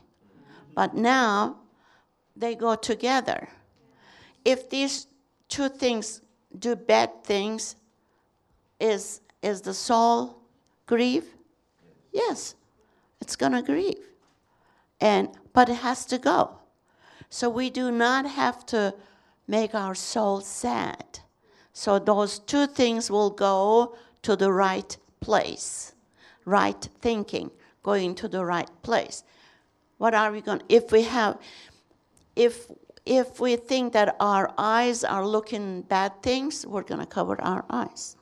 [0.73, 1.57] But now
[2.33, 3.49] they go together.
[4.45, 5.07] If these
[5.49, 6.21] two things
[6.57, 7.75] do bad things,
[8.79, 10.37] is, is the soul
[10.85, 11.25] grieve?
[12.13, 12.55] Yes,
[13.21, 13.97] it's going to grieve.
[15.01, 16.59] And, but it has to go.
[17.29, 18.95] So we do not have to
[19.47, 21.19] make our soul sad.
[21.73, 25.93] So those two things will go to the right place,
[26.45, 27.51] right thinking,
[27.83, 29.23] going to the right place.
[29.97, 31.37] What are we going if we have
[32.35, 32.71] if
[33.05, 37.65] if we think that our eyes are looking bad things, we're going to cover our
[37.69, 38.15] eyes.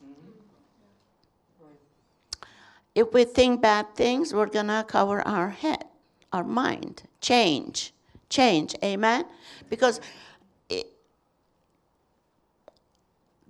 [2.98, 5.84] If we think bad things, we're going to cover our head,
[6.32, 7.04] our mind.
[7.20, 7.92] Change.
[8.28, 8.74] Change.
[8.82, 9.24] Amen?
[9.70, 10.00] Because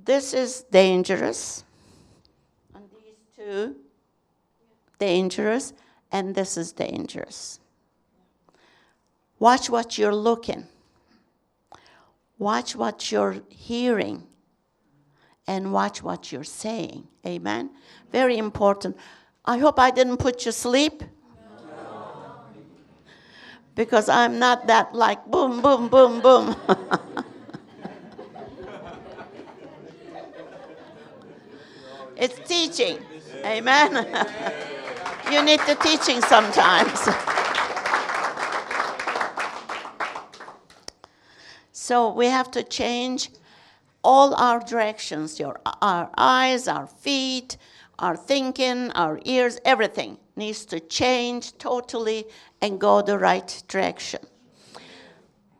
[0.05, 1.65] this is dangerous,
[2.75, 3.77] and these two
[4.99, 5.73] dangerous,
[6.13, 7.59] and this is dangerous.
[9.39, 10.67] Watch what you're looking.
[12.39, 14.25] Watch what you're hearing.
[15.47, 17.09] And watch what you're saying.
[17.25, 17.71] Amen.
[18.13, 18.95] Very important.
[19.49, 21.03] I hope I didn't put you sleep.
[23.75, 26.55] Because I'm not that like boom, boom, boom, boom.
[32.17, 32.99] it's teaching.
[33.43, 33.95] Amen.
[35.33, 37.09] you need the teaching sometimes.
[41.73, 43.31] So we have to change
[44.05, 47.57] all our directions your, our eyes, our feet,
[47.99, 52.25] our thinking, our ears, everything needs to change totally
[52.61, 54.21] and go the right direction.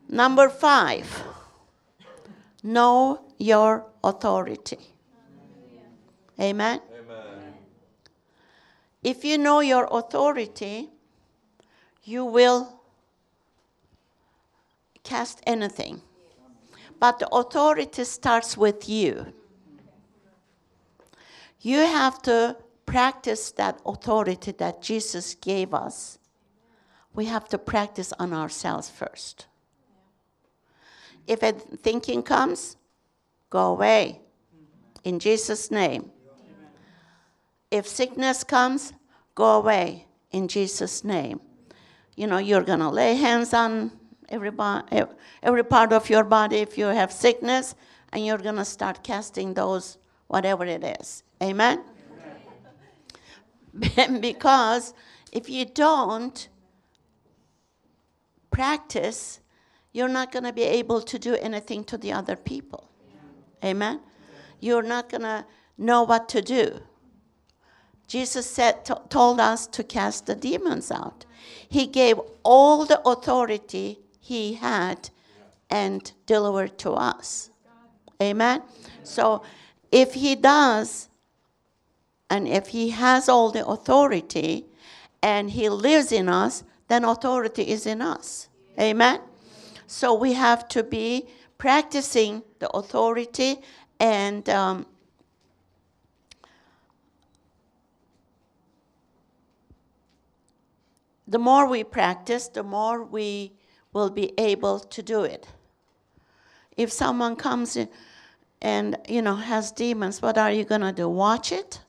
[0.07, 1.23] Number five,
[2.63, 4.79] know your authority.
[6.39, 6.81] Amen?
[6.99, 7.53] Amen.
[9.03, 10.89] If you know your authority,
[12.03, 12.81] you will
[15.03, 16.01] cast anything
[16.99, 19.33] but the authority starts with you.
[21.61, 26.17] You have to practice that authority that Jesus gave us.
[27.13, 29.47] We have to practice on ourselves first.
[31.27, 32.77] If a thinking comes,
[33.49, 34.21] go away
[35.03, 36.11] in Jesus' name.
[37.69, 38.93] If sickness comes,
[39.35, 41.39] go away in Jesus' name.
[42.15, 43.91] You know, you're going to lay hands on
[44.29, 44.51] every,
[45.43, 47.75] every part of your body if you have sickness,
[48.11, 51.23] and you're going to start casting those, whatever it is.
[51.41, 51.83] Amen?
[53.75, 54.21] Amen.
[54.21, 54.93] because
[55.31, 56.49] if you don't
[58.51, 59.39] practice,
[59.93, 62.89] you're not going to be able to do anything to the other people.
[63.63, 64.01] Amen?
[64.59, 65.45] You're not going to
[65.77, 66.81] know what to do.
[68.07, 71.25] Jesus said, t- told us to cast the demons out.
[71.67, 75.09] He gave all the authority he had
[75.69, 77.51] and delivered to us.
[78.21, 78.63] Amen?
[79.03, 79.43] So
[79.91, 81.08] if he does,
[82.29, 84.65] and if he has all the authority
[85.21, 88.49] and he lives in us, then authority is in us.
[88.79, 89.21] Amen?
[89.87, 91.27] So we have to be
[91.57, 93.57] practicing the authority
[93.99, 94.85] and um,
[101.27, 103.51] the more we practice, the more we
[103.91, 105.47] will be able to do it.
[106.77, 107.89] If someone comes in
[108.61, 111.09] and you know has demons, what are you going to do?
[111.09, 111.81] Watch it?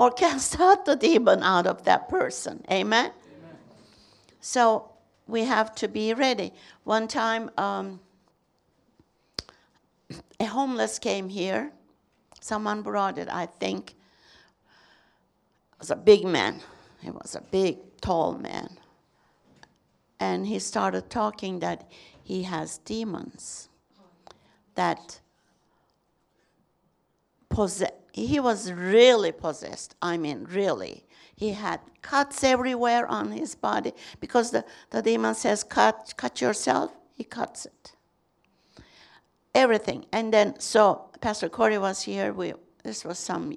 [0.00, 2.64] Or cast out the demon out of that person.
[2.70, 3.06] Amen?
[3.06, 3.12] Amen.
[4.40, 4.92] So
[5.26, 6.52] we have to be ready.
[6.84, 8.00] One time, um,
[10.38, 11.72] a homeless came here.
[12.40, 13.90] Someone brought it, I think.
[13.90, 13.96] It
[15.80, 16.60] was a big man.
[17.02, 18.78] He was a big, tall man
[20.20, 21.90] and he started talking that
[22.22, 23.68] he has demons
[24.74, 25.20] that
[27.48, 31.04] possess he was really possessed i mean really
[31.34, 36.90] he had cuts everywhere on his body because the, the demon says cut cut yourself
[37.16, 37.92] he cuts it
[39.54, 42.52] everything and then so pastor corey was here we
[42.84, 43.56] this was some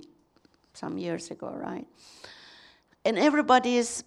[0.74, 1.88] some years ago right
[3.06, 4.04] and everybody is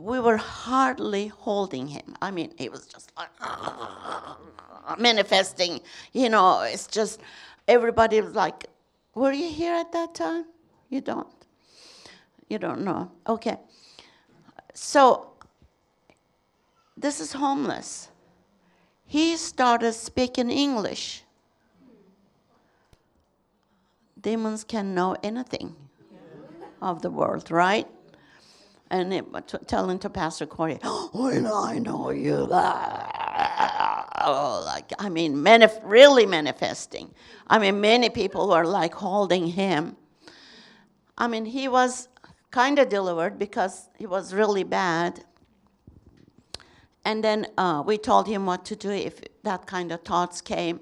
[0.00, 2.16] we were hardly holding him.
[2.22, 3.28] I mean, he was just like
[4.98, 5.80] manifesting.
[6.12, 7.20] You know, it's just
[7.68, 8.66] everybody was like,
[9.14, 10.46] "Were you here at that time?"
[10.88, 11.28] You don't.
[12.48, 13.10] You don't know.
[13.26, 13.58] Okay.
[14.74, 15.32] So
[16.96, 18.08] this is homeless.
[19.06, 21.24] He started speaking English.
[24.20, 25.74] Demons can know anything
[26.82, 27.88] of the world, right?
[28.90, 32.48] and it, t- telling to Pastor Corey, oh, when I know you,
[34.20, 37.14] oh, like I mean, manif- really manifesting.
[37.46, 39.96] I mean, many people were like holding him.
[41.18, 42.08] I mean, he was
[42.50, 45.24] kind of delivered because he was really bad.
[47.04, 50.80] And then uh, we told him what to do if that kind of thoughts came,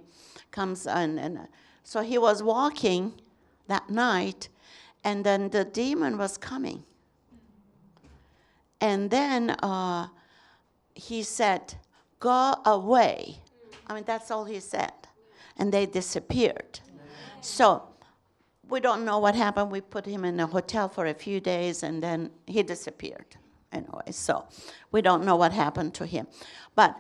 [0.51, 1.49] comes and, and
[1.85, 3.15] so he was walking
[3.69, 4.49] that night,
[5.05, 6.85] and then the demon was coming
[8.81, 10.09] and then uh,
[10.95, 11.75] he said,
[12.21, 13.39] Go away.
[13.87, 14.93] I mean, that's all he said.
[15.57, 16.81] And they disappeared.
[17.41, 17.83] So
[18.69, 19.71] we don't know what happened.
[19.71, 23.37] We put him in a hotel for a few days and then he disappeared.
[23.73, 24.47] Anyway, so
[24.91, 26.27] we don't know what happened to him.
[26.75, 26.99] But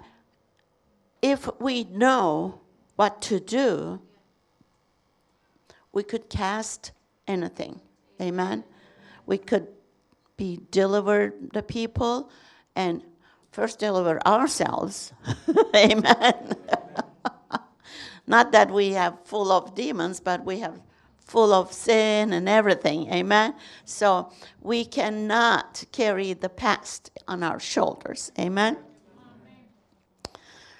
[1.22, 2.60] if we know
[2.96, 4.00] what to do,
[5.92, 6.92] we could cast
[7.26, 7.80] anything.
[8.20, 8.64] Amen.
[9.26, 9.68] We could
[10.36, 12.30] be delivered the people
[12.76, 13.02] and
[13.59, 15.12] first deliver ourselves.
[15.74, 16.54] Amen.
[18.24, 20.80] Not that we have full of demons, but we have
[21.18, 23.12] full of sin and everything.
[23.12, 23.56] Amen.
[23.84, 24.30] So
[24.61, 28.30] we cannot carry the past on our shoulders.
[28.38, 28.76] Amen.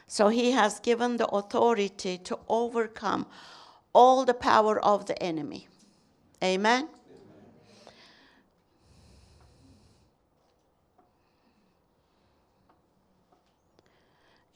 [0.07, 3.27] So he has given the authority to overcome
[3.93, 5.67] all the power of the enemy.
[6.45, 6.89] Amen.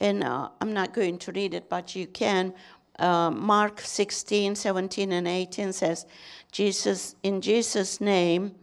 [0.02, 2.54] And uh, I'm not going to read it, but you can.
[2.98, 6.06] Uh, Mark 16, 17, and 18 says,
[6.50, 8.56] Jesus, in Jesus' name,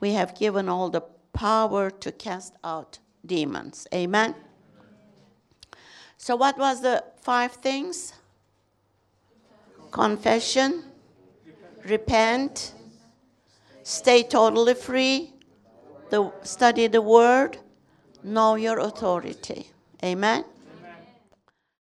[0.00, 1.00] we have given all the
[1.32, 3.86] power to cast out demons.
[3.94, 4.34] Amen.
[6.18, 8.12] So, what was the five things?
[9.92, 10.84] Confession,
[11.86, 12.74] repent,
[13.82, 15.32] stay totally free,
[16.10, 17.56] the, study the word,
[18.22, 19.70] know your authority.
[20.04, 20.53] Amen.